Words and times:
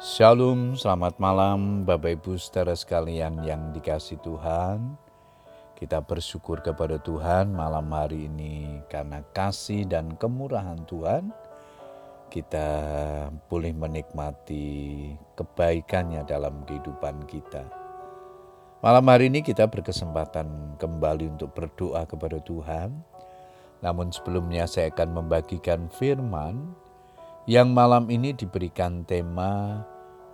Shalom, 0.00 0.80
selamat 0.80 1.20
malam 1.20 1.84
Bapak 1.84 2.16
Ibu 2.16 2.40
saudara 2.40 2.72
sekalian 2.72 3.44
yang 3.44 3.68
dikasih 3.76 4.16
Tuhan. 4.24 4.96
Kita 5.76 6.00
bersyukur 6.00 6.64
kepada 6.64 6.96
Tuhan 6.96 7.52
malam 7.52 7.84
hari 7.92 8.24
ini 8.24 8.80
karena 8.88 9.20
kasih 9.36 9.84
dan 9.84 10.16
kemurahan 10.16 10.80
Tuhan. 10.88 11.28
Kita 12.32 12.68
boleh 13.44 13.76
menikmati 13.76 15.12
kebaikannya 15.36 16.24
dalam 16.24 16.64
kehidupan 16.64 17.28
kita. 17.28 17.68
Malam 18.80 19.04
hari 19.04 19.28
ini 19.28 19.44
kita 19.44 19.68
berkesempatan 19.68 20.80
kembali 20.80 21.36
untuk 21.36 21.52
berdoa 21.52 22.08
kepada 22.08 22.40
Tuhan. 22.40 23.04
Namun 23.84 24.16
sebelumnya 24.16 24.64
saya 24.64 24.88
akan 24.88 25.12
membagikan 25.12 25.92
firman 25.92 26.88
yang 27.50 27.74
malam 27.74 28.06
ini 28.14 28.30
diberikan 28.30 29.02
tema 29.02 29.82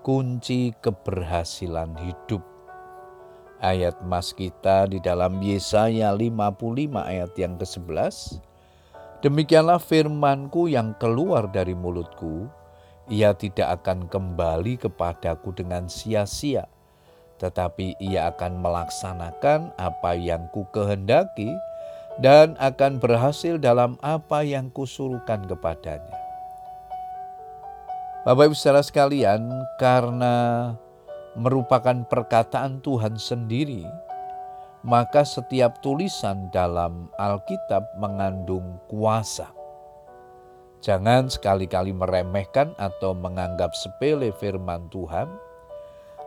kunci 0.05 0.77
keberhasilan 0.85 1.97
hidup. 1.97 2.45
Ayat 3.57 4.05
mas 4.05 4.37
kita 4.37 4.85
di 4.85 5.01
dalam 5.01 5.41
Yesaya 5.41 6.13
55 6.13 6.61
ayat 6.93 7.33
yang 7.41 7.57
ke-11. 7.57 8.45
Demikianlah 9.25 9.81
firmanku 9.81 10.69
yang 10.69 10.93
keluar 11.01 11.49
dari 11.49 11.73
mulutku, 11.73 12.53
ia 13.09 13.33
tidak 13.33 13.81
akan 13.81 14.13
kembali 14.13 14.77
kepadaku 14.77 15.57
dengan 15.57 15.89
sia-sia, 15.89 16.69
tetapi 17.41 17.97
ia 17.97 18.29
akan 18.29 18.61
melaksanakan 18.61 19.73
apa 19.81 20.13
yang 20.21 20.53
ku 20.53 20.69
kehendaki 20.69 21.49
dan 22.21 22.61
akan 22.61 23.01
berhasil 23.01 23.57
dalam 23.57 23.97
apa 24.05 24.45
yang 24.45 24.69
kusuruhkan 24.69 25.49
kepadanya. 25.49 26.26
Bapak 28.27 28.51
Ibu 28.51 28.59
saudara 28.59 28.83
sekalian, 28.83 29.47
karena 29.79 30.75
merupakan 31.39 31.95
perkataan 32.11 32.83
Tuhan 32.83 33.15
sendiri, 33.23 33.87
maka 34.83 35.23
setiap 35.23 35.79
tulisan 35.79 36.51
dalam 36.51 37.07
Alkitab 37.23 37.87
mengandung 38.03 38.83
kuasa. 38.91 39.55
Jangan 40.83 41.31
sekali-kali 41.31 41.95
meremehkan 41.95 42.75
atau 42.83 43.15
menganggap 43.15 43.71
sepele 43.79 44.35
firman 44.35 44.91
Tuhan, 44.91 45.31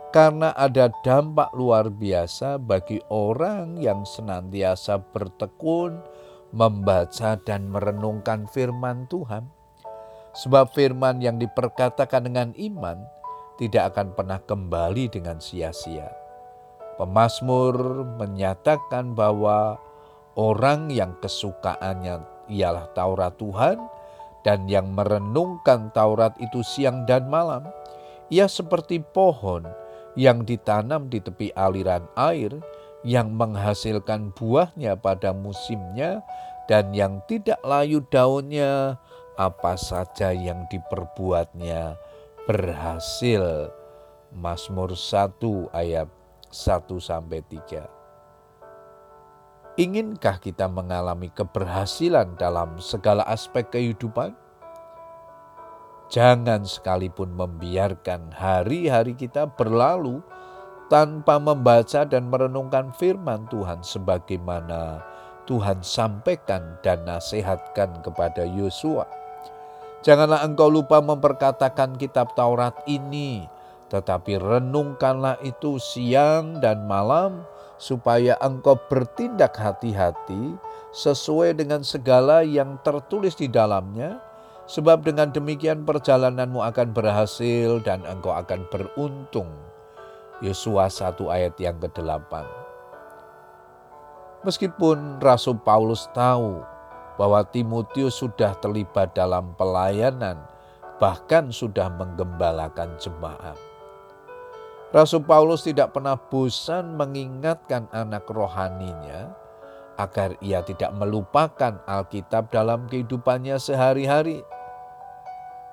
karena 0.08 0.56
ada 0.56 0.88
dampak 1.04 1.52
luar 1.52 1.92
biasa 1.92 2.56
bagi 2.56 2.96
orang 3.12 3.76
yang 3.76 4.08
senantiasa 4.08 5.04
bertekun, 5.12 6.00
membaca, 6.48 7.36
dan 7.44 7.68
merenungkan 7.68 8.48
firman 8.48 9.04
Tuhan 9.04 9.59
Sebab 10.30 10.70
firman 10.70 11.18
yang 11.18 11.42
diperkatakan 11.42 12.30
dengan 12.30 12.54
iman 12.54 13.02
tidak 13.58 13.94
akan 13.94 14.14
pernah 14.14 14.40
kembali 14.40 15.10
dengan 15.10 15.42
sia-sia. 15.42 16.08
Pemasmur 16.96 18.06
menyatakan 18.16 19.12
bahwa 19.16 19.80
orang 20.38 20.92
yang 20.92 21.16
kesukaannya 21.18 22.22
ialah 22.48 22.88
Taurat 22.94 23.34
Tuhan 23.36 23.80
dan 24.46 24.64
yang 24.70 24.92
merenungkan 24.96 25.92
Taurat 25.92 26.32
itu 26.40 26.64
siang 26.64 27.04
dan 27.04 27.28
malam, 27.28 27.68
ia 28.32 28.46
seperti 28.46 29.02
pohon 29.02 29.66
yang 30.14 30.46
ditanam 30.46 31.10
di 31.10 31.20
tepi 31.20 31.52
aliran 31.54 32.06
air 32.16 32.54
yang 33.04 33.32
menghasilkan 33.32 34.32
buahnya 34.36 34.96
pada 35.00 35.32
musimnya 35.32 36.20
dan 36.68 36.92
yang 36.92 37.24
tidak 37.26 37.58
layu 37.64 38.04
daunnya 38.12 39.00
apa 39.40 39.80
saja 39.80 40.36
yang 40.36 40.68
diperbuatnya 40.68 41.96
berhasil. 42.44 43.72
Mazmur 44.30 44.94
1 44.94 45.42
ayat 45.74 46.06
1 46.52 46.86
sampai 47.00 47.40
3. 47.42 47.88
Inginkah 49.80 50.38
kita 50.38 50.68
mengalami 50.70 51.32
keberhasilan 51.32 52.36
dalam 52.36 52.78
segala 52.78 53.26
aspek 53.26 53.66
kehidupan? 53.74 54.36
Jangan 56.12 56.62
sekalipun 56.62 57.34
membiarkan 57.34 58.34
hari-hari 58.34 59.18
kita 59.18 59.50
berlalu 59.50 60.22
tanpa 60.90 61.38
membaca 61.38 62.02
dan 62.06 62.30
merenungkan 62.30 62.94
firman 62.94 63.46
Tuhan 63.50 63.82
sebagaimana 63.82 65.02
Tuhan 65.46 65.82
sampaikan 65.82 66.78
dan 66.82 67.06
nasihatkan 67.06 68.02
kepada 68.02 68.46
Yosua 68.46 69.06
Janganlah 70.00 70.48
engkau 70.48 70.72
lupa 70.72 71.04
memperkatakan 71.04 72.00
kitab 72.00 72.32
Taurat 72.32 72.72
ini, 72.88 73.44
tetapi 73.92 74.40
renungkanlah 74.40 75.36
itu 75.44 75.76
siang 75.76 76.56
dan 76.64 76.88
malam, 76.88 77.44
supaya 77.76 78.40
engkau 78.40 78.80
bertindak 78.88 79.52
hati-hati 79.60 80.56
sesuai 80.96 81.52
dengan 81.60 81.84
segala 81.84 82.40
yang 82.40 82.80
tertulis 82.80 83.36
di 83.36 83.52
dalamnya, 83.52 84.24
sebab 84.64 85.04
dengan 85.04 85.28
demikian 85.36 85.84
perjalananmu 85.84 86.64
akan 86.64 86.96
berhasil 86.96 87.84
dan 87.84 88.00
engkau 88.08 88.32
akan 88.32 88.64
beruntung. 88.72 89.52
Yosua 90.40 90.88
1 90.88 91.20
ayat 91.28 91.52
yang 91.60 91.76
ke-8 91.76 92.32
Meskipun 94.40 95.20
Rasul 95.20 95.60
Paulus 95.60 96.08
tahu 96.16 96.64
bahwa 97.20 97.44
Timotius 97.44 98.16
sudah 98.16 98.56
terlibat 98.64 99.12
dalam 99.12 99.52
pelayanan, 99.60 100.40
bahkan 100.96 101.52
sudah 101.52 101.92
menggembalakan 101.92 102.96
jemaat. 102.96 103.60
Rasul 104.88 105.20
Paulus 105.28 105.68
tidak 105.68 105.92
pernah 105.92 106.16
bosan 106.16 106.96
mengingatkan 106.96 107.92
anak 107.92 108.24
rohaninya 108.24 109.36
agar 110.00 110.32
ia 110.40 110.64
tidak 110.64 110.96
melupakan 110.96 111.84
Alkitab 111.84 112.48
dalam 112.48 112.88
kehidupannya 112.88 113.60
sehari-hari. 113.60 114.40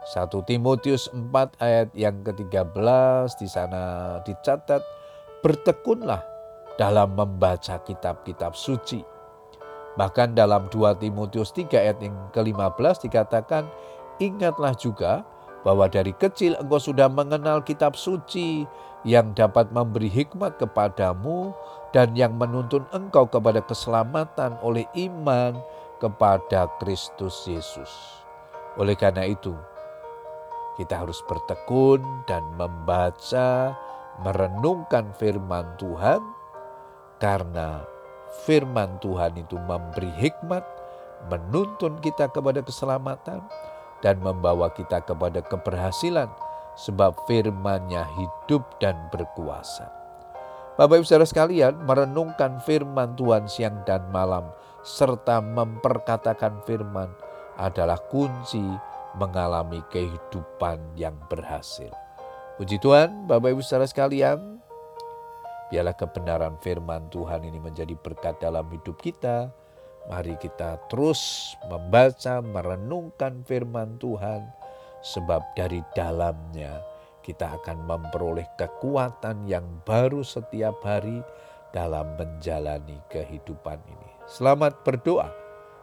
1 0.03 0.28
Timotius 0.44 1.08
4 1.16 1.31
ayat 1.64 1.96
yang 1.96 2.28
ke-13 2.28 3.40
di 3.40 3.47
sana 3.47 3.84
dicatat, 4.28 4.84
bertekunlah 5.40 6.19
dalam 6.75 7.16
membaca 7.16 7.79
kitab-kitab 7.79 8.52
suci 8.52 9.16
Bahkan 9.97 10.38
dalam 10.38 10.69
2 10.69 11.02
Timotius 11.02 11.50
3 11.52 11.74
ayat 11.74 11.97
yang 12.00 12.16
ke-15 12.31 13.09
dikatakan, 13.09 13.66
Ingatlah 14.18 14.74
juga 14.78 15.25
bahwa 15.66 15.90
dari 15.90 16.13
kecil 16.13 16.58
engkau 16.58 16.81
sudah 16.81 17.09
mengenal 17.09 17.62
kitab 17.66 17.97
suci 17.97 18.66
yang 19.06 19.34
dapat 19.34 19.69
memberi 19.74 20.09
hikmat 20.09 20.58
kepadamu 20.58 21.53
dan 21.94 22.13
yang 22.13 22.38
menuntun 22.38 22.85
engkau 22.94 23.30
kepada 23.30 23.62
keselamatan 23.66 24.58
oleh 24.62 24.85
iman 24.97 25.58
kepada 25.97 26.69
Kristus 26.78 27.46
Yesus. 27.50 27.90
Oleh 28.78 28.94
karena 28.94 29.25
itu, 29.25 29.53
kita 30.78 31.02
harus 31.02 31.18
bertekun 31.25 32.06
dan 32.29 32.46
membaca, 32.53 33.74
merenungkan 34.22 35.09
firman 35.18 35.66
Tuhan 35.81 36.22
karena 37.18 37.81
firman 38.46 39.00
Tuhan 39.00 39.38
itu 39.38 39.56
memberi 39.56 40.12
hikmat, 40.18 40.64
menuntun 41.32 42.00
kita 42.02 42.30
kepada 42.32 42.64
keselamatan, 42.64 43.42
dan 44.06 44.22
membawa 44.22 44.70
kita 44.74 45.02
kepada 45.04 45.42
keberhasilan, 45.46 46.30
sebab 46.78 47.18
firman-Nya 47.26 48.06
hidup 48.18 48.64
dan 48.78 48.96
berkuasa. 49.10 49.90
Bapak 50.78 51.02
Ibu 51.02 51.06
Saudara 51.10 51.26
sekalian, 51.26 51.74
merenungkan 51.90 52.62
firman 52.62 53.18
Tuhan 53.18 53.50
siang 53.50 53.82
dan 53.90 54.06
malam 54.14 54.46
serta 54.86 55.42
memperkatakan 55.42 56.62
firman 56.70 57.09
adalah 57.58 57.98
kunci 58.14 58.62
mengalami 59.18 59.82
kehidupan 59.90 60.78
yang 60.94 61.18
berhasil. 61.26 61.90
Puji 62.62 62.78
Tuhan, 62.78 63.26
Bapak 63.26 63.58
Ibu 63.58 63.66
Saudara 63.66 63.90
sekalian, 63.90 64.62
Biarlah 65.67 65.96
kebenaran 65.99 66.55
firman 66.64 67.11
Tuhan 67.11 67.43
ini 67.43 67.59
menjadi 67.59 67.91
berkat 67.99 68.40
dalam 68.40 68.72
hidup 68.72 68.96
kita. 69.03 69.52
Mari 70.08 70.40
kita 70.40 70.79
terus 70.87 71.52
membaca, 71.67 72.40
merenungkan 72.40 73.43
firman 73.43 73.99
Tuhan, 73.99 74.47
sebab 75.03 75.43
dari 75.59 75.84
dalamnya 75.91 76.79
kita 77.19 77.59
akan 77.59 77.84
memperoleh 77.84 78.47
kekuatan 78.55 79.43
yang 79.52 79.67
baru 79.84 80.23
setiap 80.23 80.79
hari 80.79 81.19
dalam 81.75 82.16
menjalani 82.16 83.03
kehidupan 83.11 83.84
ini. 83.84 84.11
Selamat 84.31 84.79
berdoa 84.87 85.28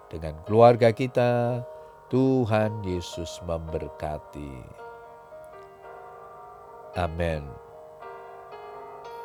dengan 0.09 0.41
keluarga 0.49 0.89
kita. 0.89 1.61
Tuhan 2.09 2.81
Yesus 2.85 3.45
memberkati. 3.45 4.53
Amin. 6.97 7.64